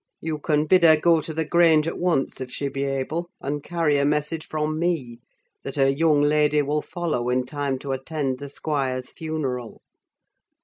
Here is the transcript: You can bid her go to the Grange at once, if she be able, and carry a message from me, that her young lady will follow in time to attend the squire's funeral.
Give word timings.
You 0.19 0.39
can 0.39 0.65
bid 0.65 0.81
her 0.81 0.95
go 0.97 1.21
to 1.21 1.31
the 1.31 1.45
Grange 1.45 1.87
at 1.87 1.99
once, 1.99 2.41
if 2.41 2.49
she 2.49 2.69
be 2.69 2.85
able, 2.85 3.29
and 3.39 3.63
carry 3.63 3.97
a 3.99 4.03
message 4.03 4.47
from 4.47 4.79
me, 4.79 5.19
that 5.63 5.75
her 5.75 5.89
young 5.89 6.23
lady 6.23 6.63
will 6.63 6.81
follow 6.81 7.29
in 7.29 7.45
time 7.45 7.77
to 7.77 7.91
attend 7.91 8.39
the 8.39 8.49
squire's 8.49 9.11
funeral. 9.11 9.83